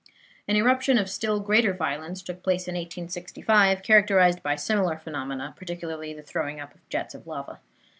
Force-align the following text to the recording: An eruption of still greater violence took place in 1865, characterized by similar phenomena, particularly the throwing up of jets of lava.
An 0.47 0.55
eruption 0.55 0.97
of 0.97 1.07
still 1.11 1.39
greater 1.39 1.73
violence 1.75 2.23
took 2.23 2.41
place 2.41 2.67
in 2.67 2.73
1865, 2.73 3.83
characterized 3.83 4.41
by 4.41 4.55
similar 4.55 4.97
phenomena, 4.97 5.53
particularly 5.55 6.11
the 6.11 6.23
throwing 6.23 6.59
up 6.59 6.73
of 6.73 6.89
jets 6.89 7.13
of 7.13 7.27
lava. 7.27 7.59